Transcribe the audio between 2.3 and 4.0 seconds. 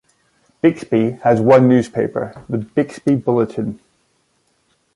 the Bixby Bulletin.